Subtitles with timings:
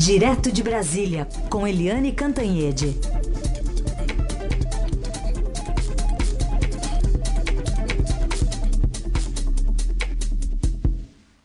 [0.00, 2.98] Direto de Brasília, com Eliane Cantanhede.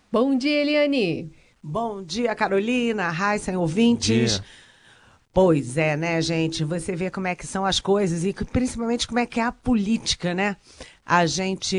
[0.10, 1.34] Bom dia, Eliane.
[1.62, 4.42] Bom dia, Carolina, Raíssa, ouvintes.
[5.34, 6.64] Pois é, né, gente?
[6.64, 9.52] Você vê como é que são as coisas e principalmente como é que é a
[9.52, 10.56] política, né?
[11.06, 11.78] A gente,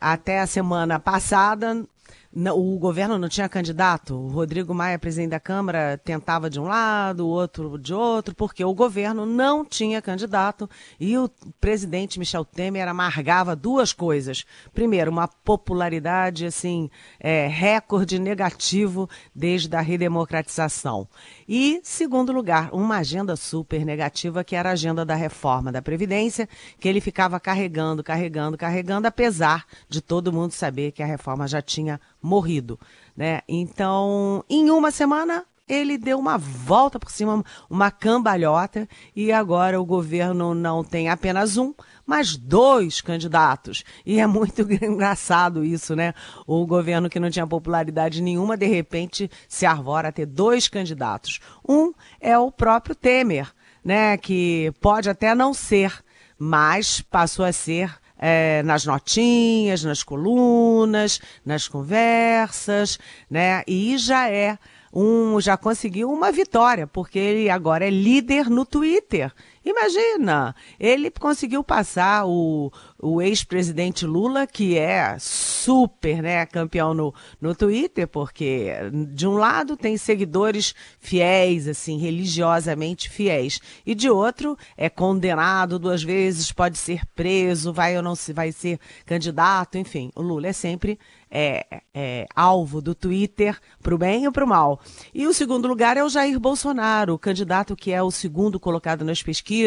[0.00, 1.86] até a semana passada,
[2.32, 4.14] o governo não tinha candidato.
[4.14, 8.64] O Rodrigo Maia, presidente da Câmara, tentava de um lado, o outro de outro, porque
[8.64, 11.28] o governo não tinha candidato e o
[11.60, 14.44] presidente Michel Temer amargava duas coisas.
[14.72, 16.88] Primeiro, uma popularidade assim
[17.18, 21.08] é, recorde negativo desde a redemocratização.
[21.48, 26.48] E, segundo lugar, uma agenda super negativa que era a agenda da reforma da Previdência,
[26.78, 31.60] que ele ficava carregando, carregando, carregando, apesar de todo mundo saber que a reforma já
[31.60, 32.78] tinha morrido.
[33.16, 33.40] Né?
[33.48, 39.84] Então, em uma semana, ele deu uma volta por cima, uma cambalhota, e agora o
[39.84, 41.72] governo não tem apenas um,
[42.04, 43.84] mas dois candidatos.
[44.04, 46.12] E é muito engraçado isso, né?
[46.46, 51.38] O governo que não tinha popularidade nenhuma, de repente, se arvora a ter dois candidatos.
[51.66, 53.52] Um é o próprio Temer,
[53.84, 54.16] né?
[54.16, 56.02] Que pode até não ser,
[56.36, 62.98] mas passou a ser é, nas notinhas, nas colunas, nas conversas,
[63.30, 63.62] né?
[63.66, 64.58] E já é
[64.92, 69.32] um, já conseguiu uma vitória, porque ele agora é líder no Twitter.
[69.70, 77.54] Imagina, ele conseguiu passar o, o ex-presidente Lula, que é super né, campeão no, no
[77.54, 78.72] Twitter, porque
[79.12, 86.02] de um lado tem seguidores fiéis, assim, religiosamente fiéis, e de outro é condenado duas
[86.02, 90.52] vezes, pode ser preso, vai ou não se vai ser candidato, enfim, o Lula é
[90.52, 90.98] sempre
[91.30, 94.80] é, é, alvo do Twitter para o bem ou para o mal.
[95.14, 99.04] E o segundo lugar é o Jair Bolsonaro, o candidato que é o segundo colocado
[99.04, 99.59] nas pesquisas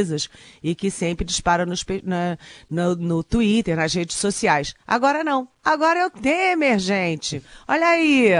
[0.61, 2.37] e que sempre dispara nos, na,
[2.69, 4.73] no, no Twitter, nas redes sociais.
[4.87, 5.47] Agora não.
[5.63, 7.41] Agora é o Temer, gente.
[7.67, 8.31] Olha aí.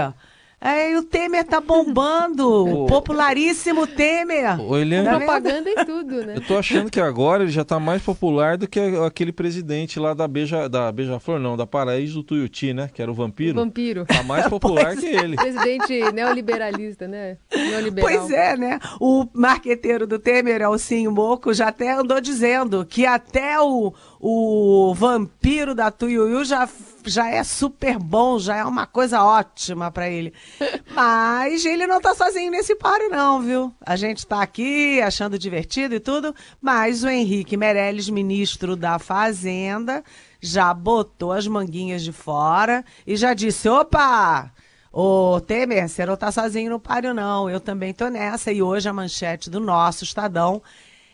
[0.64, 2.64] É, o Temer tá bombando.
[2.74, 4.60] O popularíssimo Temer.
[4.60, 5.06] O Eliane...
[5.06, 6.36] Tá Propaganda em tudo, né?
[6.36, 10.14] Eu tô achando que agora ele já tá mais popular do que aquele presidente lá
[10.14, 12.88] da Beija, da Beija-Flor, não, da Paraíso do Tuiuti, né?
[12.92, 13.58] Que era o vampiro.
[13.58, 14.06] O vampiro.
[14.06, 15.36] Tá mais popular que ele.
[15.36, 17.36] Presidente neoliberalista, né?
[17.54, 18.10] Neoliberal.
[18.10, 18.78] Pois é, né?
[19.00, 25.74] O marqueteiro do Temer, Alcinho Moco, já até andou dizendo que até o, o vampiro
[25.74, 26.66] da Tuiuiu já
[27.06, 30.32] já é super bom, já é uma coisa ótima para ele.
[30.94, 33.72] Mas ele não tá sozinho nesse páreo, não, viu?
[33.84, 40.02] A gente tá aqui achando divertido e tudo, mas o Henrique Meirelles, ministro da Fazenda,
[40.40, 44.50] já botou as manguinhas de fora e já disse: opa!
[44.92, 47.50] Ô, Temer, você não tá sozinho no páreo, não.
[47.50, 48.52] Eu também tô nessa.
[48.52, 50.62] E hoje a manchete do nosso Estadão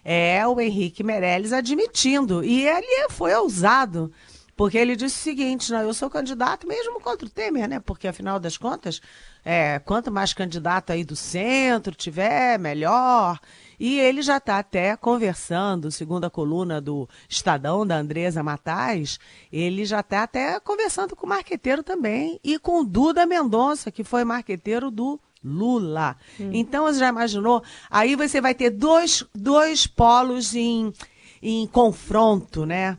[0.04, 2.44] é o Henrique Meirelles admitindo.
[2.44, 4.12] E ele foi ousado
[4.60, 7.80] porque ele disse o seguinte: não, eu sou candidato mesmo contra o Temer, né?
[7.80, 9.00] Porque afinal das contas,
[9.42, 13.40] é, quanto mais candidato aí do centro tiver, melhor.
[13.78, 19.18] E ele já está até conversando, segundo a coluna do Estadão, da Andresa Matais,
[19.50, 24.04] ele já está até conversando com o marqueteiro também e com o Duda Mendonça, que
[24.04, 26.18] foi marqueteiro do Lula.
[26.38, 26.50] Hum.
[26.52, 27.62] Então, você já imaginou?
[27.88, 30.92] Aí você vai ter dois, dois polos em,
[31.40, 32.98] em confronto, né?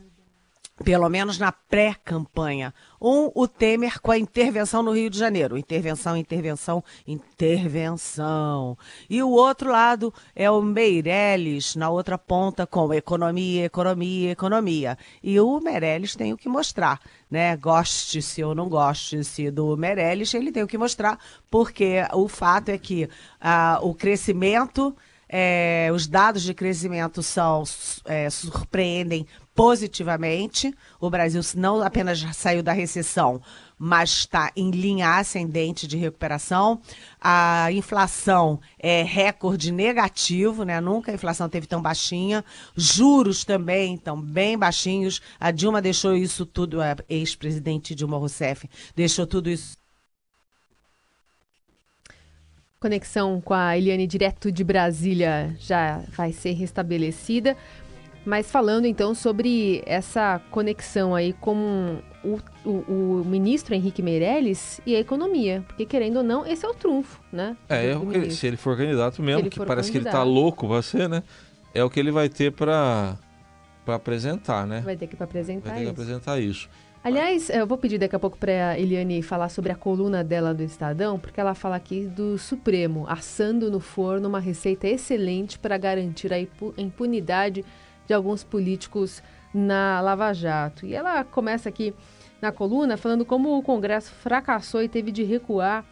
[0.84, 2.74] Pelo menos na pré-campanha.
[3.00, 5.58] Um, o Temer com a intervenção no Rio de Janeiro.
[5.58, 8.76] Intervenção, intervenção, intervenção.
[9.08, 14.98] E o outro lado é o Meirelles, na outra ponta, com economia, economia, economia.
[15.22, 17.00] E o Meirelles tem o que mostrar,
[17.30, 17.56] né?
[17.56, 21.18] Goste-se ou não goste-se do Meirelles, ele tem o que mostrar,
[21.50, 23.08] porque o fato é que
[23.40, 24.96] ah, o crescimento.
[25.34, 27.64] É, os dados de crescimento são
[28.04, 30.74] é, surpreendem positivamente.
[31.00, 33.40] O Brasil não apenas saiu da recessão,
[33.78, 36.82] mas está em linha ascendente de recuperação.
[37.18, 40.80] A inflação é recorde negativo, né?
[40.82, 42.44] Nunca a inflação teve tão baixinha.
[42.76, 45.22] Juros também estão bem baixinhos.
[45.40, 49.81] A Dilma deixou isso tudo, a ex-presidente Dilma Rousseff deixou tudo isso
[52.82, 57.56] conexão com a Eliane direto de Brasília já vai ser restabelecida.
[58.24, 64.94] Mas falando então sobre essa conexão aí com o, o, o, ministro Henrique Meirelles e
[64.94, 67.56] a economia, porque querendo ou não, esse é o trunfo, né?
[67.68, 69.92] É, do se ele for candidato mesmo, que parece candidato.
[69.92, 71.24] que ele tá louco você, né?
[71.74, 73.16] É o que ele vai ter para
[73.84, 74.80] para apresentar, né?
[74.82, 76.02] Vai ter que apresentar vai ter que isso.
[76.02, 76.68] apresentar isso.
[77.04, 80.62] Aliás, eu vou pedir daqui a pouco para Eliane falar sobre a coluna dela do
[80.62, 86.32] Estadão, porque ela fala aqui do Supremo, assando no forno uma receita excelente para garantir
[86.32, 86.38] a
[86.78, 87.64] impunidade
[88.06, 89.20] de alguns políticos
[89.52, 90.86] na Lava Jato.
[90.86, 91.92] E ela começa aqui
[92.40, 95.84] na coluna falando como o Congresso fracassou e teve de recuar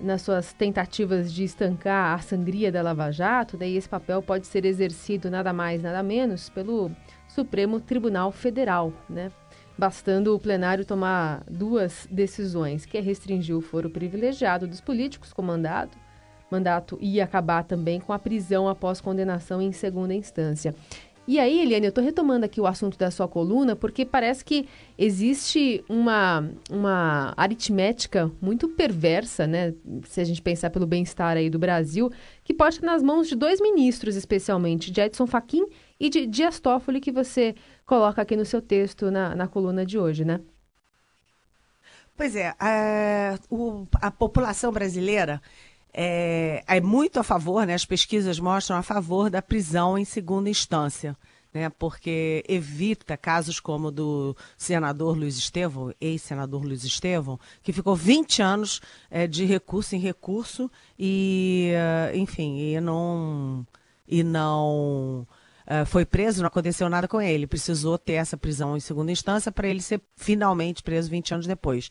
[0.00, 3.56] nas suas tentativas de estancar a sangria da Lava Jato.
[3.56, 6.90] Daí esse papel pode ser exercido nada mais, nada menos pelo
[7.28, 9.30] Supremo Tribunal Federal, né?
[9.80, 15.40] Bastando o plenário tomar duas decisões, que é restringir o foro privilegiado dos políticos com
[15.40, 15.96] mandato,
[16.50, 20.74] mandato e acabar também com a prisão após condenação em segunda instância.
[21.26, 24.68] E aí, Eliane, eu estou retomando aqui o assunto da sua coluna, porque parece que
[24.98, 29.72] existe uma, uma aritmética muito perversa, né?
[30.08, 32.10] Se a gente pensar pelo bem-estar aí do Brasil,
[32.44, 35.66] que pode estar nas mãos de dois ministros, especialmente, de Edson Fachin
[36.00, 36.60] e de Dias
[37.02, 37.54] que você
[37.84, 40.40] coloca aqui no seu texto na, na coluna de hoje, né?
[42.16, 45.40] Pois é, a, o, a população brasileira
[45.92, 50.48] é, é, muito a favor, né, as pesquisas mostram a favor da prisão em segunda
[50.48, 51.16] instância.
[51.52, 57.96] Né, porque evita casos como o do senador Luiz Estevão, ex-senador Luiz Estevão, que ficou
[57.96, 58.80] 20 anos
[59.10, 63.66] é, de recurso em recurso e, uh, enfim, e não,
[64.06, 65.26] e não
[65.70, 67.46] uh, foi preso, não aconteceu nada com ele.
[67.46, 71.90] Precisou ter essa prisão em segunda instância para ele ser finalmente preso 20 anos depois.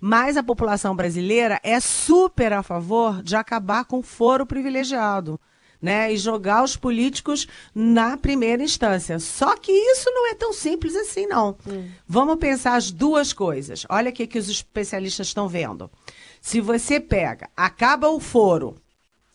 [0.00, 5.40] Mas a população brasileira é super a favor de acabar com o foro privilegiado.
[5.82, 9.18] Né, e jogar os políticos na primeira instância.
[9.18, 11.58] Só que isso não é tão simples assim, não.
[11.68, 11.90] Hum.
[12.08, 13.84] Vamos pensar as duas coisas.
[13.90, 15.90] Olha o que, que os especialistas estão vendo.
[16.40, 18.76] Se você pega, acaba o foro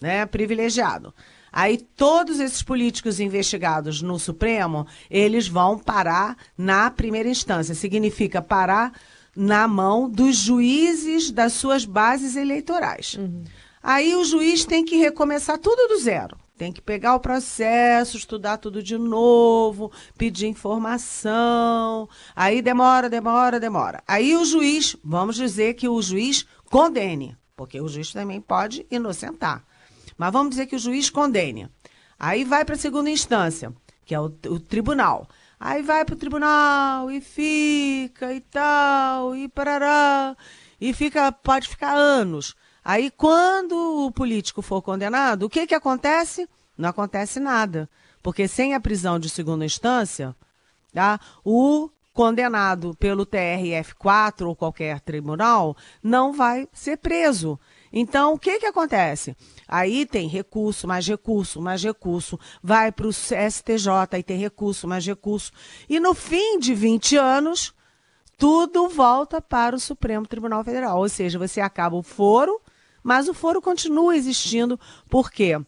[0.01, 1.13] né, privilegiado,
[1.51, 7.75] Aí todos esses políticos investigados no Supremo, eles vão parar na primeira instância.
[7.75, 8.93] Significa parar
[9.35, 13.15] na mão dos juízes das suas bases eleitorais.
[13.15, 13.43] Uhum.
[13.81, 16.37] Aí o juiz tem que recomeçar tudo do zero.
[16.57, 22.09] Tem que pegar o processo, estudar tudo de novo, pedir informação.
[22.35, 24.03] Aí demora, demora, demora.
[24.05, 29.63] Aí o juiz, vamos dizer que o juiz condene, porque o juiz também pode inocentar.
[30.19, 31.69] Mas vamos dizer que o juiz condene.
[32.19, 33.73] Aí vai para a segunda instância,
[34.05, 35.25] que é o, o tribunal.
[35.57, 40.35] Aí vai para o tribunal e fica e tal, e parará.
[40.79, 42.53] E fica, pode ficar anos.
[42.83, 46.49] Aí, quando o político for condenado, o que, que acontece?
[46.77, 47.89] Não acontece nada.
[48.21, 50.35] Porque sem a prisão de segunda instância,
[50.93, 51.17] tá?
[51.45, 57.57] o condenado pelo TRF4 ou qualquer tribunal não vai ser preso.
[57.91, 59.35] Então, o que, que acontece?
[59.67, 65.05] Aí tem recurso, mais recurso, mais recurso, vai para o STJ e tem recurso, mais
[65.05, 65.51] recurso.
[65.87, 67.73] E no fim de 20 anos,
[68.37, 70.99] tudo volta para o Supremo Tribunal Federal.
[70.99, 72.61] Ou seja, você acaba o foro,
[73.03, 75.59] mas o foro continua existindo, porque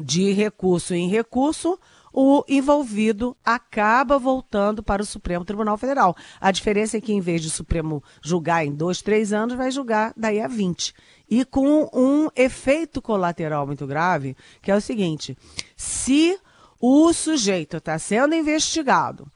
[0.00, 1.78] de recurso em recurso,
[2.12, 6.16] o envolvido acaba voltando para o Supremo Tribunal Federal.
[6.40, 9.70] A diferença é que, em vez de o Supremo julgar em dois, três anos, vai
[9.70, 10.94] julgar daí a 20
[11.28, 15.36] e com um efeito colateral muito grave, que é o seguinte:
[15.76, 16.38] se
[16.80, 19.26] o sujeito está sendo investigado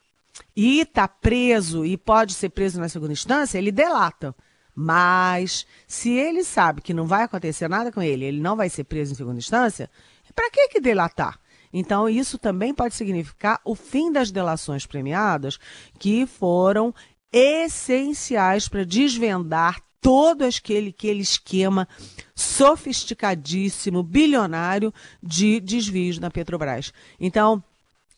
[0.56, 4.34] e está preso e pode ser preso na segunda instância, ele delata.
[4.74, 8.84] Mas se ele sabe que não vai acontecer nada com ele, ele não vai ser
[8.84, 9.90] preso em segunda instância,
[10.34, 11.38] para que que delatar?
[11.72, 15.58] Então, isso também pode significar o fim das delações premiadas,
[15.98, 16.94] que foram
[17.32, 21.86] essenciais para desvendar todo aquele, aquele esquema
[22.34, 24.92] sofisticadíssimo, bilionário
[25.22, 26.92] de desvios na Petrobras.
[27.18, 27.62] Então,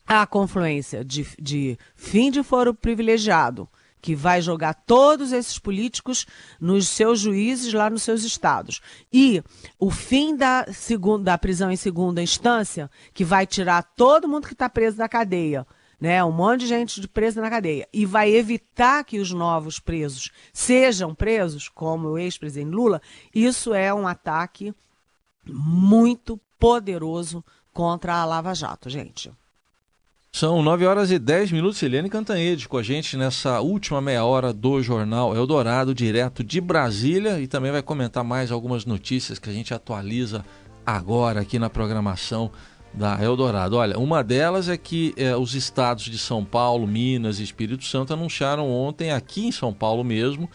[0.05, 3.67] a confluência de, de fim de foro privilegiado,
[4.01, 6.25] que vai jogar todos esses políticos
[6.59, 8.81] nos seus juízes lá nos seus estados.
[9.11, 9.41] E
[9.79, 14.53] o fim da, segunda, da prisão em segunda instância, que vai tirar todo mundo que
[14.53, 15.65] está preso da cadeia
[16.03, 20.31] né, um monte de gente presa na cadeia, e vai evitar que os novos presos
[20.51, 23.01] sejam presos, como o ex-presidente Lula,
[23.33, 24.73] isso é um ataque
[25.47, 27.41] muito poderoso
[27.71, 29.31] contra a Lava Jato, gente.
[30.29, 31.81] São 9 horas e 10 minutos.
[31.81, 37.39] Helene Cantanhede com a gente nessa última meia hora do Jornal Eldorado, direto de Brasília.
[37.39, 40.43] E também vai comentar mais algumas notícias que a gente atualiza
[40.85, 42.51] agora aqui na programação
[42.93, 43.77] da Eldorado.
[43.77, 48.13] Olha, uma delas é que é, os estados de São Paulo, Minas e Espírito Santo
[48.13, 50.49] anunciaram ontem, aqui em São Paulo mesmo,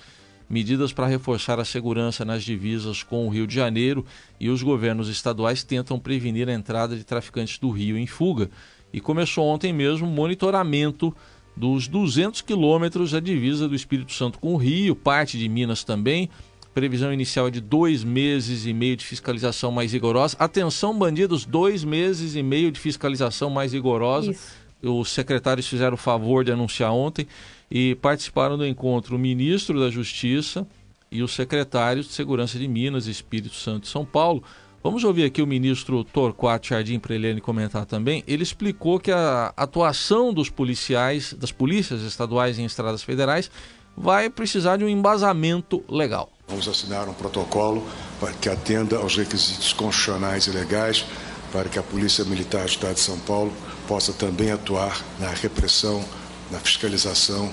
[0.49, 4.05] medidas para reforçar a segurança nas divisas com o Rio de Janeiro
[4.39, 8.49] e os governos estaduais tentam prevenir a entrada de traficantes do Rio em fuga.
[8.93, 11.15] E começou ontem mesmo o monitoramento
[11.55, 16.31] dos 200 quilômetros da divisa do Espírito Santo com o Rio, parte de Minas também.
[16.79, 20.37] Previsão inicial é de dois meses e meio de fiscalização mais rigorosa.
[20.39, 24.31] Atenção, bandidos, dois meses e meio de fiscalização mais rigorosa.
[24.31, 24.53] Isso.
[24.81, 27.27] Os secretários fizeram o favor de anunciar ontem
[27.69, 30.65] e participaram do encontro o ministro da Justiça
[31.11, 34.41] e os secretários de Segurança de Minas, Espírito Santo e São Paulo.
[34.81, 38.23] Vamos ouvir aqui o ministro Torquato Jardim para ele comentar também.
[38.25, 43.51] Ele explicou que a atuação dos policiais, das polícias estaduais em estradas federais,
[43.97, 46.31] vai precisar de um embasamento legal.
[46.49, 47.87] Vamos assinar um protocolo
[48.19, 51.05] para que atenda aos requisitos constitucionais e legais
[51.53, 53.53] para que a Polícia Militar do Estado de São Paulo
[53.87, 56.03] possa também atuar na repressão,
[56.51, 57.53] na fiscalização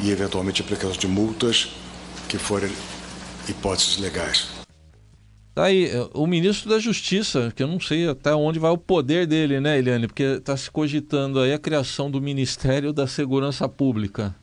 [0.00, 1.68] e, eventualmente, aplicação de multas
[2.28, 2.72] que forem
[3.48, 4.48] hipóteses legais.
[5.54, 8.78] Tá aí, é, o ministro da Justiça, que eu não sei até onde vai o
[8.78, 10.08] poder dele, né, Eliane?
[10.08, 14.34] Porque está se cogitando aí a criação do Ministério da Segurança Pública.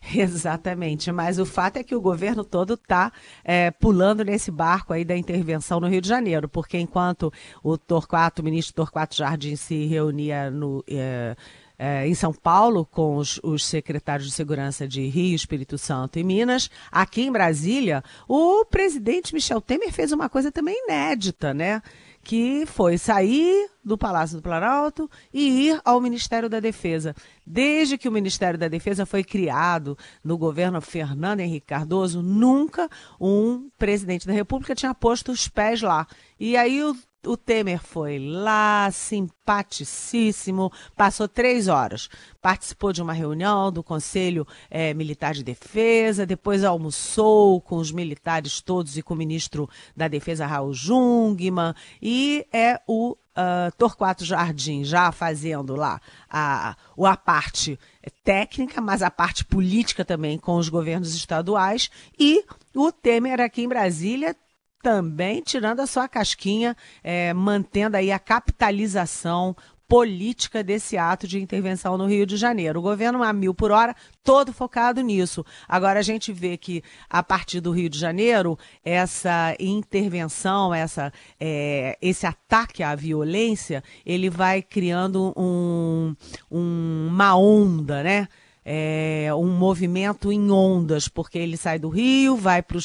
[0.14, 3.12] Exatamente, mas o fato é que o governo todo está
[3.44, 7.32] é, pulando nesse barco aí da intervenção no Rio de Janeiro, porque enquanto
[7.62, 11.36] o Torquato, o ministro Torquato Jardim se reunia no, é,
[11.78, 16.22] é, em São Paulo com os, os, secretários de segurança de Rio, Espírito Santo e
[16.22, 16.70] Minas.
[16.92, 21.82] Aqui em Brasília, o presidente Michel Temer fez uma coisa também inédita, né?
[22.22, 27.14] Que foi sair do Palácio do Planalto e ir ao Ministério da Defesa.
[27.46, 32.88] Desde que o Ministério da Defesa foi criado no governo Fernando Henrique Cardoso, nunca
[33.20, 36.06] um presidente da República tinha posto os pés lá.
[36.38, 42.08] E aí o o Temer foi lá, simpaticíssimo, passou três horas.
[42.40, 48.60] Participou de uma reunião do Conselho é, Militar de Defesa, depois almoçou com os militares
[48.60, 54.84] todos e com o ministro da Defesa, Raul Jungmann, e é o uh, Torquato Jardim
[54.84, 57.78] já fazendo lá a, a parte
[58.24, 63.68] técnica, mas a parte política também com os governos estaduais, e o Temer aqui em
[63.68, 64.36] Brasília
[64.82, 69.56] também tirando a sua casquinha, é, mantendo aí a capitalização
[69.92, 72.80] política desse ato de intervenção no Rio de Janeiro.
[72.80, 75.44] O governo a mil por hora, todo focado nisso.
[75.68, 81.98] Agora a gente vê que a partir do Rio de Janeiro essa intervenção, essa, é,
[82.00, 86.16] esse ataque à violência, ele vai criando um,
[86.50, 88.28] um, uma onda, né?
[88.64, 92.76] É, um movimento em ondas, porque ele sai do Rio, vai para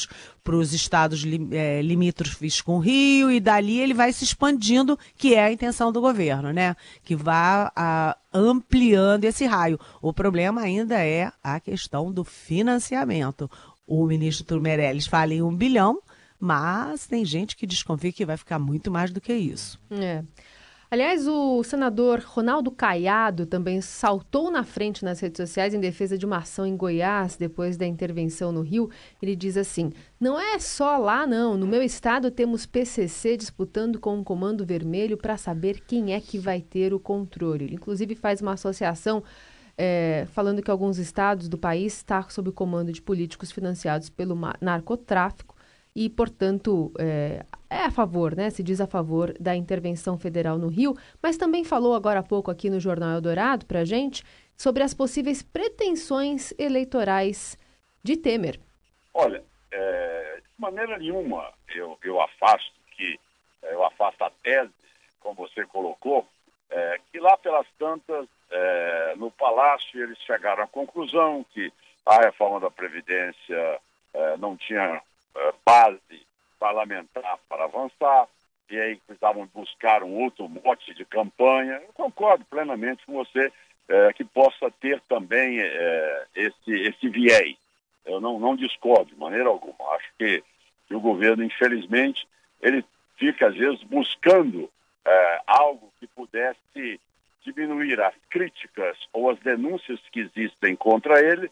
[0.56, 5.34] os estados li, é, limítrofes com o Rio, e dali ele vai se expandindo, que
[5.34, 6.74] é a intenção do governo, né?
[7.04, 9.78] Que vá a, ampliando esse raio.
[10.02, 13.50] O problema ainda é a questão do financiamento.
[13.86, 16.00] O ministro Meirelles fala em um bilhão,
[16.38, 19.78] mas tem gente que desconfia que vai ficar muito mais do que isso.
[19.90, 20.22] É.
[20.90, 26.24] Aliás, o senador Ronaldo Caiado também saltou na frente nas redes sociais em defesa de
[26.24, 28.88] uma ação em Goiás depois da intervenção no Rio.
[29.20, 31.58] Ele diz assim: não é só lá, não.
[31.58, 36.38] No meu estado temos PCC disputando com o Comando Vermelho para saber quem é que
[36.38, 37.64] vai ter o controle.
[37.64, 39.22] Ele, inclusive, faz uma associação.
[39.80, 44.36] É, falando que alguns estados do país estão sob o comando de políticos financiados pelo
[44.60, 45.54] narcotráfico
[46.00, 48.50] e, portanto, é, é a favor, né?
[48.50, 52.52] Se diz a favor da intervenção federal no Rio, mas também falou agora há pouco
[52.52, 54.22] aqui no Jornal Eldorado para a gente
[54.56, 57.58] sobre as possíveis pretensões eleitorais
[58.00, 58.60] de Temer.
[59.12, 63.18] Olha, é, de maneira nenhuma eu, eu afasto que
[63.64, 64.70] é, eu afasto a tese,
[65.18, 66.24] como você colocou,
[66.70, 71.72] é, que lá pelas tantas é, no Palácio eles chegaram à conclusão que
[72.06, 73.80] a reforma da Previdência
[74.14, 75.02] é, não tinha
[75.64, 76.26] base
[76.58, 78.28] parlamentar para avançar,
[78.70, 81.80] e aí precisavam buscar um outro mote de campanha.
[81.86, 83.52] Eu concordo plenamente com você
[83.88, 87.56] é, que possa ter também é, esse, esse viés.
[88.04, 89.94] Eu não, não discordo de maneira alguma.
[89.94, 90.42] Acho que,
[90.86, 92.26] que o governo, infelizmente,
[92.60, 92.84] ele
[93.16, 94.70] fica às vezes buscando
[95.04, 97.00] é, algo que pudesse
[97.42, 101.50] diminuir as críticas ou as denúncias que existem contra ele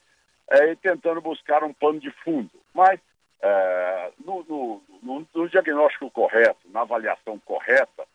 [0.51, 2.51] é, e tentando buscar um pano de fundo.
[2.75, 3.01] Mas
[3.43, 8.07] é, no, no, no, no, diagnóstico correto, na avaliação correta,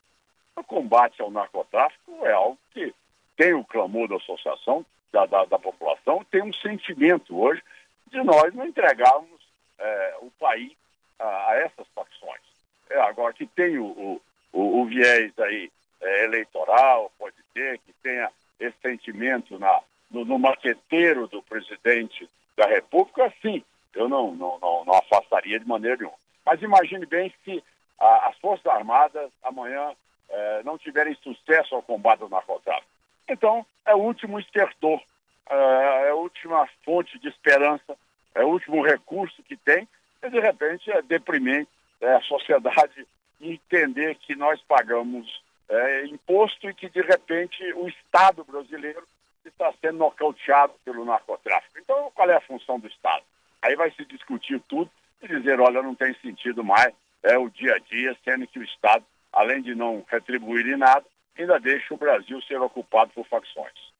[0.55, 2.93] o combate ao narcotráfico é algo que
[3.37, 7.61] tem o clamor da associação, da, da, da população, tem um sentimento hoje
[8.07, 9.41] de nós não entregarmos
[9.79, 10.71] é, o país
[11.19, 12.41] a, a essas facções.
[12.89, 14.21] É, agora que tem o,
[14.53, 20.37] o, o viés aí é, eleitoral, pode ter, que tenha esse sentimento na, no, no
[20.37, 23.63] maqueteiro do presidente da República, sim,
[23.95, 26.17] eu não, não, não, não afastaria de maneira nenhuma.
[26.45, 27.63] Mas imagine bem se
[27.99, 29.93] a, as Forças Armadas amanhã
[30.29, 32.87] eh, não tiverem sucesso ao combate ao narcotráfico.
[33.27, 35.01] Então, é o último estertor.
[35.49, 37.97] é, é a última fonte de esperança,
[38.33, 39.87] é o último recurso que tem,
[40.23, 41.69] e de repente é deprimente
[41.99, 43.05] é, a sociedade
[43.39, 49.05] entender que nós pagamos é, imposto e que de repente o Estado brasileiro
[49.45, 51.79] está sendo nocauteado pelo narcotráfico.
[51.79, 53.23] Então, qual é a função do Estado?
[53.61, 54.89] Aí vai se discutir tudo
[55.21, 58.63] e dizer, olha, não tem sentido mais é o dia a dia, sendo que o
[58.63, 61.05] Estado, além de não retribuir em nada,
[61.37, 63.91] ainda deixa o Brasil ser ocupado por facções.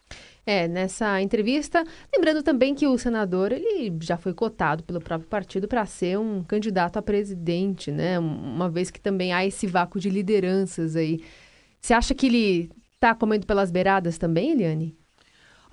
[0.43, 5.67] É, nessa entrevista, lembrando também que o senador ele já foi cotado pelo próprio partido
[5.67, 8.17] para ser um candidato a presidente, né?
[8.17, 11.23] Uma vez que também há esse vácuo de lideranças aí.
[11.79, 14.97] Você acha que ele está comendo pelas beiradas também, Eliane?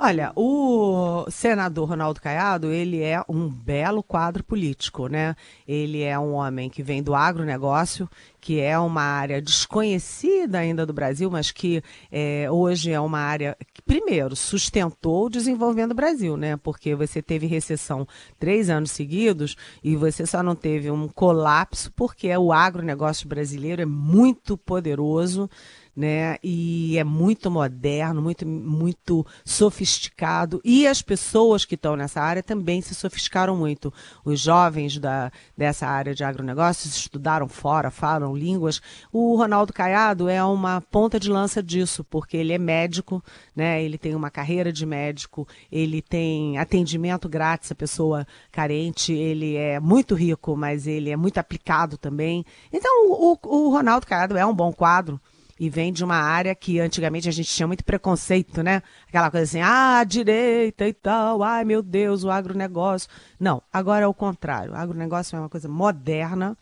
[0.00, 5.34] Olha, o senador Ronaldo Caiado, ele é um belo quadro político, né?
[5.66, 8.08] Ele é um homem que vem do agronegócio,
[8.40, 13.56] que é uma área desconhecida ainda do Brasil, mas que é, hoje é uma área
[13.74, 16.56] que, primeiro, sustentou o desenvolvimento do Brasil, né?
[16.56, 18.06] Porque você teve recessão
[18.38, 23.86] três anos seguidos e você só não teve um colapso porque o agronegócio brasileiro é
[23.86, 25.50] muito poderoso
[25.98, 26.36] né?
[26.44, 30.60] E é muito moderno, muito, muito sofisticado.
[30.64, 33.92] E as pessoas que estão nessa área também se sofisticaram muito.
[34.24, 38.80] Os jovens da, dessa área de agronegócios estudaram fora, falam línguas.
[39.12, 43.20] O Ronaldo Caiado é uma ponta de lança disso, porque ele é médico,
[43.56, 43.82] né?
[43.82, 49.80] Ele tem uma carreira de médico, ele tem atendimento grátis à pessoa carente, ele é
[49.80, 52.44] muito rico, mas ele é muito aplicado também.
[52.72, 55.20] Então, o, o Ronaldo Caiado é um bom quadro
[55.58, 58.82] e vem de uma área que antigamente a gente tinha muito preconceito, né?
[59.08, 63.08] Aquela coisa assim, ah, direita e tal, ai meu Deus, o agronegócio.
[63.38, 64.72] Não, agora é o contrário.
[64.72, 66.56] O agronegócio é uma coisa moderna,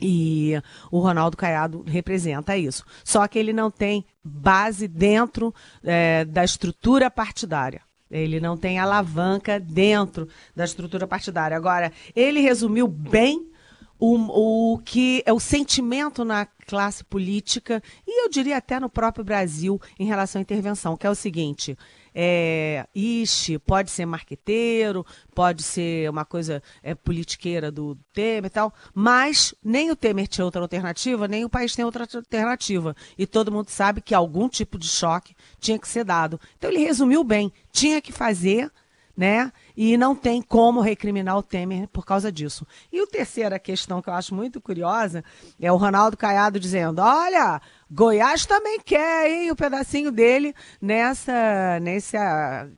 [0.00, 2.84] e o Ronaldo Caiado representa isso.
[3.04, 7.80] Só que ele não tem base dentro é, da estrutura partidária.
[8.10, 11.56] Ele não tem alavanca dentro da estrutura partidária.
[11.56, 13.50] Agora, ele resumiu bem
[13.98, 19.24] o, o que é o sentimento na classe política e eu diria até no próprio
[19.24, 21.76] Brasil em relação à intervenção, que é o seguinte:
[22.14, 28.72] é, ixi, pode ser marqueteiro, pode ser uma coisa é, politiqueira do Temer e tal,
[28.94, 32.94] mas nem o Temer tinha outra alternativa, nem o país tem outra alternativa.
[33.18, 36.40] E todo mundo sabe que algum tipo de choque tinha que ser dado.
[36.56, 38.70] Então ele resumiu bem: tinha que fazer
[39.16, 39.52] né?
[39.76, 42.66] E não tem como recriminar o Temer por causa disso.
[42.92, 45.24] E a terceira questão que eu acho muito curiosa
[45.60, 52.68] é o Ronaldo Caiado dizendo: olha, Goiás também quer, hein, o pedacinho dele nessa, nessa,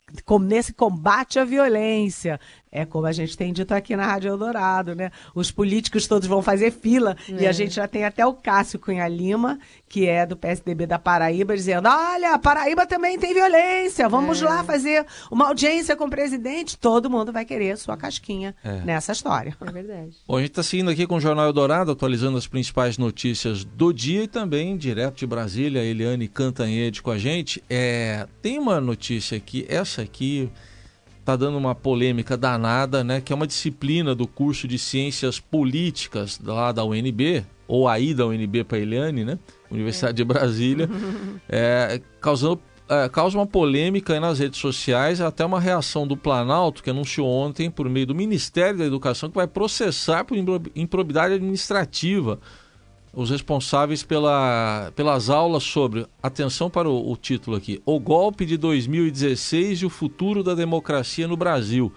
[0.43, 2.39] nesse combate à violência.
[2.71, 5.11] É como a gente tem dito aqui na Rádio Eldorado, né?
[5.35, 7.43] Os políticos todos vão fazer fila é.
[7.43, 7.53] e a é.
[7.53, 11.89] gente já tem até o Cássio Cunha Lima, que é do PSDB da Paraíba, dizendo:
[11.89, 14.45] olha, a Paraíba também tem violência, vamos é.
[14.45, 16.77] lá fazer uma audiência com o presidente.
[16.77, 18.81] Todo mundo vai querer sua casquinha é.
[18.85, 19.57] nessa história.
[19.61, 20.17] É verdade.
[20.27, 23.93] Bom, a gente está seguindo aqui com o Jornal Eldorado, atualizando as principais notícias do
[23.93, 27.63] dia e também direto de Brasília, Eliane Cantanhede com a gente.
[27.71, 30.51] É, tem uma notícia aqui, essa aqui
[31.27, 33.21] está dando uma polêmica danada, né?
[33.21, 38.25] Que é uma disciplina do curso de Ciências Políticas lá da UNB, ou aí da
[38.25, 39.37] UNB para Eliane, né?
[39.69, 40.15] Universidade é.
[40.15, 40.89] de Brasília,
[41.49, 46.91] é, causando é, causa uma polêmica nas redes sociais, até uma reação do Planalto, que
[46.91, 50.37] anunciou ontem, por meio do Ministério da Educação, que vai processar por
[50.77, 52.39] improbidade administrativa
[53.17, 58.59] os responsáveis pela, pelas aulas sobre, atenção para o, o, título aqui, O Golpe de
[58.59, 61.91] 2016 e o Futuro da Democracia no Brasil.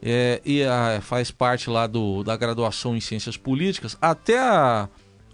[0.00, 3.98] É, e a, faz parte lá do, da graduação em Ciências Políticas.
[4.00, 4.88] Até a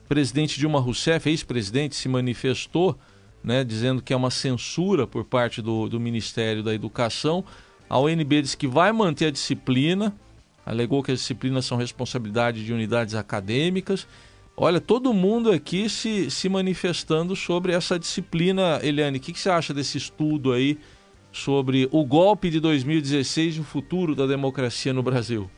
[0.08, 2.98] presidente Dilma Rousseff, ex-presidente, se manifestou,
[3.44, 7.44] né, dizendo que é uma censura por parte do, do Ministério da Educação.
[7.88, 10.12] A UNB disse que vai manter a disciplina,
[10.66, 14.04] alegou que as disciplinas são responsabilidade de unidades acadêmicas
[14.56, 18.78] Olha, todo mundo aqui se, se manifestando sobre essa disciplina.
[18.82, 20.78] Eliane, o que, que você acha desse estudo aí
[21.32, 25.50] sobre o golpe de 2016 e o futuro da democracia no Brasil?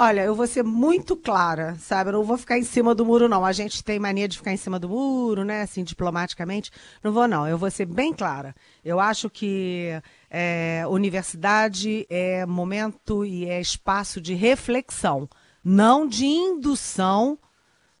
[0.00, 2.10] Olha, eu vou ser muito clara, sabe?
[2.10, 3.44] Eu não vou ficar em cima do muro, não.
[3.44, 5.62] A gente tem mania de ficar em cima do muro, né?
[5.62, 6.70] Assim, diplomaticamente.
[7.02, 7.48] Não vou, não.
[7.48, 8.54] Eu vou ser bem clara.
[8.84, 15.28] Eu acho que é, universidade é momento e é espaço de reflexão,
[15.64, 17.36] não de indução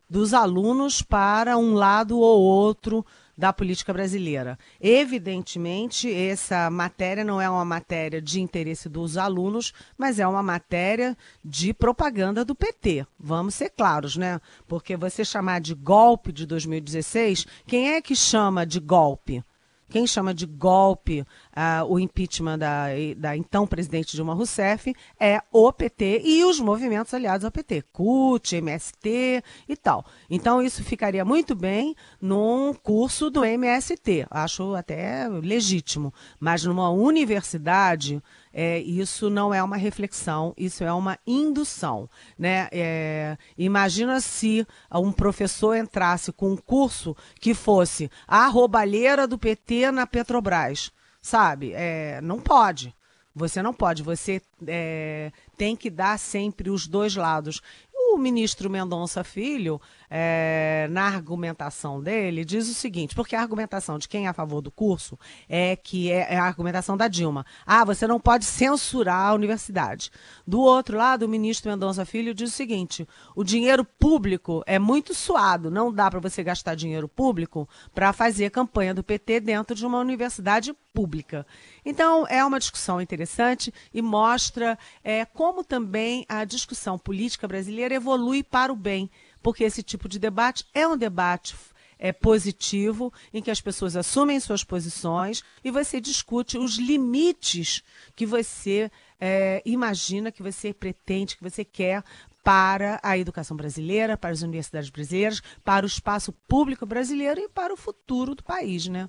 [0.08, 3.04] dos alunos para um lado ou outro
[3.38, 4.58] da política brasileira.
[4.80, 11.16] Evidentemente, essa matéria não é uma matéria de interesse dos alunos, mas é uma matéria
[11.44, 13.06] de propaganda do PT.
[13.18, 14.40] Vamos ser claros, né?
[14.66, 19.44] Porque você chamar de golpe de 2016, quem é que chama de golpe?
[19.88, 25.72] Quem chama de golpe uh, o impeachment da, da então presidente Dilma Rousseff é o
[25.72, 30.04] PT e os movimentos aliados ao PT, CUT, MST e tal.
[30.28, 38.22] Então isso ficaria muito bem num curso do MST, acho até legítimo, mas numa universidade
[38.52, 42.08] é, isso não é uma reflexão, isso é uma indução.
[42.38, 42.68] Né?
[42.72, 49.90] É, imagina se um professor entrasse com um curso que fosse a roubalheira do PT
[49.90, 51.72] na Petrobras, sabe?
[51.74, 52.94] É, não pode.
[53.34, 57.60] Você não pode, você é, tem que dar sempre os dois lados.
[57.94, 59.80] O ministro Mendonça Filho
[60.10, 64.60] é, na argumentação dele, diz o seguinte: porque a argumentação de quem é a favor
[64.60, 65.18] do curso
[65.48, 67.44] é que é, é a argumentação da Dilma.
[67.66, 70.10] Ah, você não pode censurar a universidade.
[70.46, 75.14] Do outro lado, o ministro Mendonça Filho diz o seguinte: o dinheiro público é muito
[75.14, 79.84] suado, não dá para você gastar dinheiro público para fazer campanha do PT dentro de
[79.84, 81.46] uma universidade pública.
[81.84, 88.42] Então, é uma discussão interessante e mostra é, como também a discussão política brasileira evolui
[88.42, 89.10] para o bem
[89.42, 91.54] porque esse tipo de debate é um debate
[91.98, 97.82] é, positivo, em que as pessoas assumem suas posições e você discute os limites
[98.14, 102.04] que você é, imagina, que você pretende, que você quer
[102.44, 107.74] para a educação brasileira, para as universidades brasileiras, para o espaço público brasileiro e para
[107.74, 109.08] o futuro do país, né?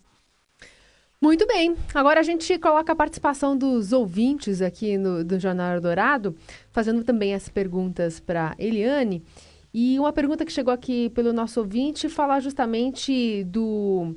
[1.22, 1.76] Muito bem.
[1.94, 6.36] Agora a gente coloca a participação dos ouvintes aqui no, do Jornal Dourado,
[6.72, 9.22] fazendo também as perguntas para Eliane.
[9.74, 14.16] E uma pergunta que chegou aqui pelo nosso ouvinte falar justamente do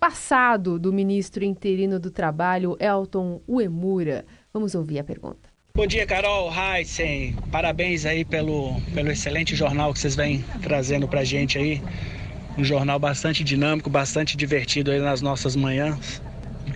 [0.00, 4.24] passado do ministro interino do Trabalho, Elton Uemura.
[4.52, 5.48] Vamos ouvir a pergunta.
[5.74, 7.36] Bom dia, Carol Heisen.
[7.52, 11.82] Parabéns aí pelo, pelo excelente jornal que vocês vêm trazendo pra gente aí.
[12.56, 16.20] Um jornal bastante dinâmico, bastante divertido aí nas nossas manhãs.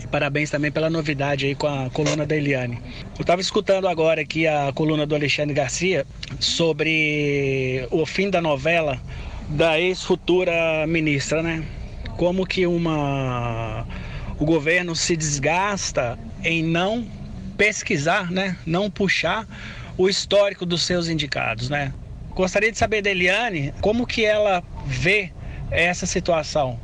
[0.01, 2.79] E parabéns também pela novidade aí com a coluna da Eliane.
[3.17, 6.07] Eu estava escutando agora aqui a coluna do Alexandre Garcia
[6.39, 9.01] sobre o fim da novela
[9.49, 11.65] da ex-futura ministra, né?
[12.17, 13.87] Como que uma
[14.39, 17.07] o governo se desgasta em não
[17.57, 18.57] pesquisar, né?
[18.67, 19.47] Não puxar
[19.97, 21.93] o histórico dos seus indicados, né?
[22.35, 25.31] Gostaria de saber da Eliane como que ela vê
[25.71, 26.79] essa situação.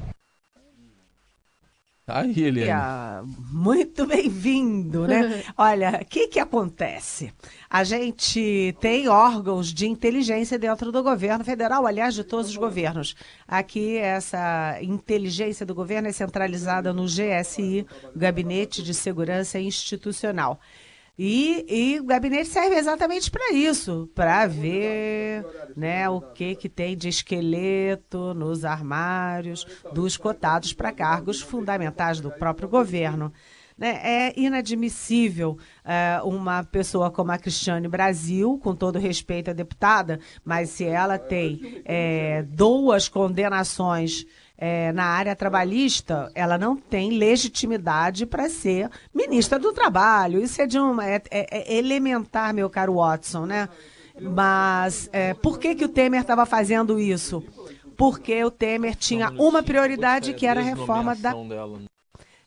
[2.09, 3.29] Aí, Eliane.
[3.53, 5.43] Muito bem-vindo, né?
[5.59, 7.31] Olha, o que, que acontece?
[7.69, 13.15] A gente tem órgãos de inteligência dentro do governo federal, aliás, de todos os governos.
[13.47, 20.59] Aqui, essa inteligência do governo é centralizada no GSI, Gabinete de Segurança Institucional.
[21.19, 25.45] E, e, o gabinete serve exatamente para isso, para ver
[25.77, 32.31] né, o que, que tem de esqueleto nos armários dos cotados para cargos fundamentais do
[32.31, 33.33] próprio governo.
[33.77, 34.01] Né?
[34.03, 40.71] É inadmissível uh, uma pessoa como a Cristiane Brasil, com todo respeito à deputada, mas
[40.71, 44.25] se ela tem é, duas condenações
[44.61, 50.43] é, na área trabalhista, ela não tem legitimidade para ser ministra do Trabalho.
[50.43, 53.69] Isso é de uma é, é, é elementar, meu caro Watson, né?
[54.21, 57.45] Mas é, por que, que o Temer estava fazendo isso?
[57.97, 61.33] Porque o Temer tinha uma prioridade que era a reforma da.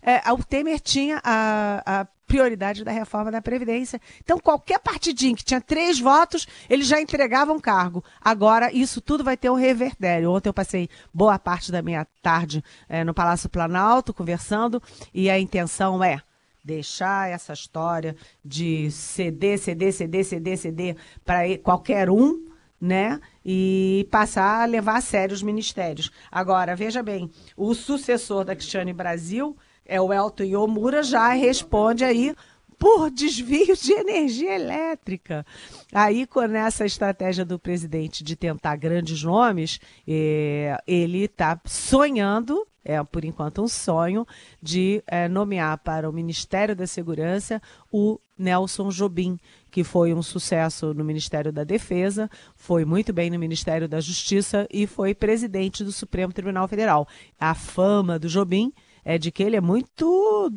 [0.01, 3.99] É, o Temer tinha a, a prioridade da reforma da Previdência.
[4.23, 8.01] Então, qualquer partidinho que tinha três votos, ele já entregava um cargo.
[8.21, 10.31] Agora, isso tudo vai ter um revertério.
[10.31, 14.81] Ontem eu passei boa parte da minha tarde é, no Palácio Planalto, conversando,
[15.13, 16.21] e a intenção é
[16.63, 18.15] deixar essa história
[18.45, 22.47] de ceder, ceder, ceder, ceder, ceder para qualquer um,
[22.79, 23.19] né?
[23.45, 26.09] E passar a levar a sério os ministérios.
[26.31, 29.57] Agora, veja bem, o sucessor da Cristiane Brasil
[29.91, 32.33] é o Elton Yomura, já responde aí
[32.79, 35.45] por desvio de energia elétrica.
[35.93, 43.03] Aí, com essa estratégia do presidente de tentar grandes nomes, é, ele está sonhando, é
[43.03, 44.25] por enquanto um sonho,
[44.63, 49.37] de é, nomear para o Ministério da Segurança o Nelson Jobim,
[49.69, 54.65] que foi um sucesso no Ministério da Defesa, foi muito bem no Ministério da Justiça
[54.71, 57.05] e foi presidente do Supremo Tribunal Federal.
[57.37, 58.71] A fama do Jobim
[59.03, 60.51] é de que ele é muito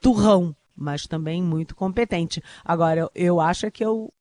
[0.00, 2.42] turrão, mas também muito competente.
[2.64, 4.12] Agora, eu, acho que eu,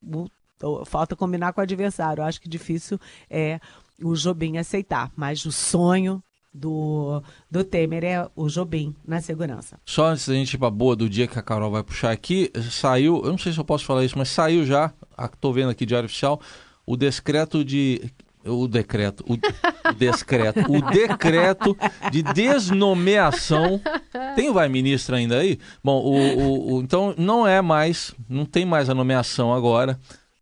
[0.61, 2.21] eu, falta combinar com o adversário.
[2.21, 3.59] Eu acho que difícil é
[4.03, 6.21] o Jobim aceitar, mas o sonho
[6.53, 9.79] do, do Temer é o Jobim na segurança.
[9.85, 12.51] Só antes da gente ir para boa do dia que a Carol vai puxar aqui,
[12.71, 14.91] saiu, eu não sei se eu posso falar isso, mas saiu já,
[15.33, 16.41] estou vendo aqui Diário Oficial,
[16.85, 18.11] o decreto de
[18.47, 21.77] o decreto, o, o descreto, o decreto
[22.12, 23.81] de desnomeação.
[24.36, 25.60] Tem o vai ministro ainda aí?
[25.83, 29.99] Bom, o, o, o, então não é mais, não tem mais a nomeação agora.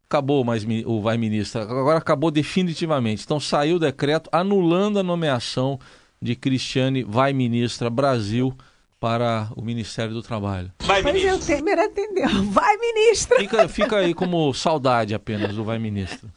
[0.07, 3.23] Acabou mais o vai ministro, agora acabou definitivamente.
[3.25, 5.79] Então saiu o decreto anulando a nomeação
[6.21, 8.55] de Cristiane vai ministra Brasil
[8.99, 10.71] para o Ministério do Trabalho.
[10.79, 11.53] Vai, pois ministro.
[11.53, 12.43] é, o Temer atendeu.
[12.45, 13.37] Vai, ministro.
[13.37, 16.27] Fica, fica aí como saudade apenas do vai, ministro.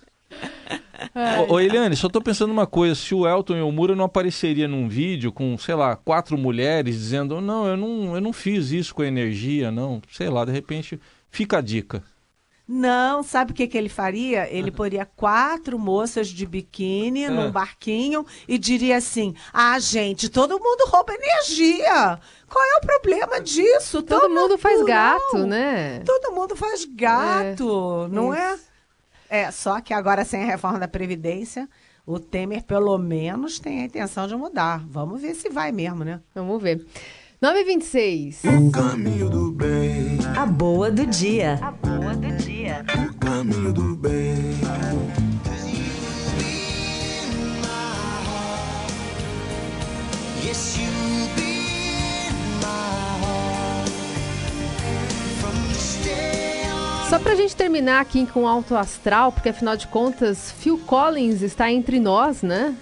[1.49, 4.05] Ô, ô, Eliane, só tô pensando uma coisa, se o Elton e o Moura não
[4.05, 8.71] apareceria num vídeo com, sei lá, quatro mulheres dizendo, não, eu não, eu não fiz
[8.71, 12.03] isso com energia, não, sei lá, de repente fica a dica.
[12.71, 14.47] Não, sabe o que, que ele faria?
[14.55, 17.31] Ele poria quatro moças de biquíni é.
[17.31, 22.21] num barquinho e diria assim: Ah, gente, todo mundo rouba energia.
[22.47, 24.03] Qual é o problema disso?
[24.03, 26.01] Todo, todo mundo faz gato, né?
[26.01, 28.15] Todo mundo faz gato, é.
[28.15, 28.59] não é?
[29.31, 31.69] É, só que agora sem a reforma da Previdência,
[32.07, 34.85] o Temer pelo menos tem a intenção de mudar.
[34.89, 36.21] Vamos ver se vai mesmo, né?
[36.35, 36.85] Vamos ver.
[37.41, 38.43] 926.
[38.45, 40.19] O caminho do bem.
[40.37, 41.59] A boa do dia.
[41.63, 42.85] A boa do dia.
[42.97, 44.59] O caminho do bem.
[50.43, 50.89] Yes, you
[51.37, 51.48] be
[57.09, 61.73] só pra gente terminar aqui com Alto Astral, porque afinal de contas, Phil Collins está
[61.73, 62.77] entre nós, né?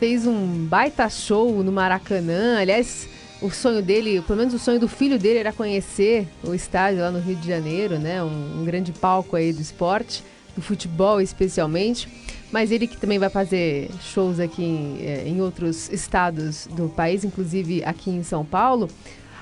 [0.00, 2.58] Fez um baita show no Maracanã.
[2.58, 3.06] Aliás,
[3.42, 7.10] o sonho dele, pelo menos o sonho do filho dele era conhecer o estádio lá
[7.10, 8.22] no Rio de Janeiro, né?
[8.22, 10.24] Um, um grande palco aí do esporte,
[10.56, 12.08] do futebol especialmente.
[12.50, 17.22] Mas ele que também vai fazer shows aqui em, eh, em outros estados do país,
[17.22, 18.88] inclusive aqui em São Paulo.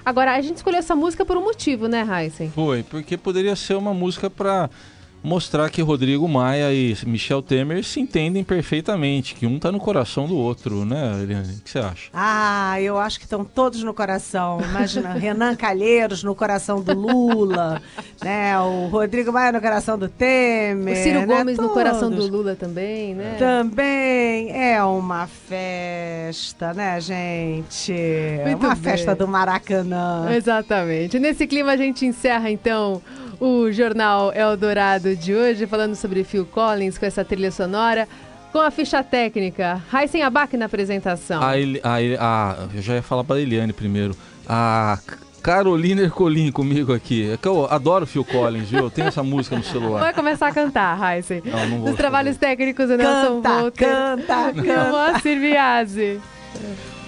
[0.04, 2.50] Agora, a gente escolheu essa música por um motivo, né, Heisen?
[2.50, 4.70] Foi, porque poderia ser uma música para
[5.22, 10.26] mostrar que Rodrigo Maia e Michel Temer se entendem perfeitamente, que um tá no coração
[10.26, 11.54] do outro, né, Eliane?
[11.54, 12.11] O que você acha?
[12.12, 14.61] Ah, eu acho que estão todos no coração.
[14.61, 17.80] Imagina, Renan Calheiros no coração do Lula,
[18.22, 18.59] né?
[18.61, 20.94] O Rodrigo Maia no coração do Temer.
[20.94, 21.26] O Ciro né?
[21.26, 21.70] Gomes todos.
[21.70, 23.37] no coração do Lula também, né?
[23.38, 27.94] Também é uma festa, né, gente?
[28.44, 28.83] Muito uma bem.
[28.83, 30.28] festa do Maracanã.
[30.35, 31.18] Exatamente.
[31.18, 33.02] Nesse clima a gente encerra então
[33.40, 38.07] o Jornal Eldorado de hoje, falando sobre Phil Collins com essa trilha sonora.
[38.53, 41.40] Com a ficha técnica, Raíssen Abac na apresentação.
[41.40, 44.14] A, a, a, eu já ia falar para a Eliane primeiro.
[44.46, 44.98] A
[45.40, 47.31] Carolina Ercolim comigo aqui.
[47.31, 48.81] É que eu adoro Phil Collins, viu?
[48.81, 50.00] Eu tenho essa música no celular.
[50.00, 51.42] Vai começar a cantar, Raíssen.
[51.44, 51.90] Não, não vou.
[51.90, 53.88] Os trabalhos técnicos, o Nelson Volter.
[53.88, 54.90] Canta, canta, canta.
[54.90, 56.20] Moacir Biasi.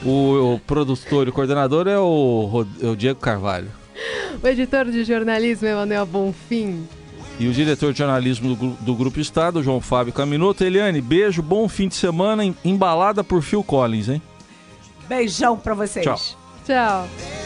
[0.04, 3.81] O, o produtor e o coordenador é o, é o Diego Carvalho
[4.42, 6.86] o editor de jornalismo, Emanuel Bonfim.
[7.38, 10.62] E o diretor de jornalismo do, do Grupo Estado, João Fábio Caminoto.
[10.62, 14.22] Eliane, beijo, bom fim de semana, embalada por Phil Collins, hein?
[15.08, 16.04] Beijão pra vocês.
[16.04, 16.18] Tchau.
[16.64, 17.41] Tchau.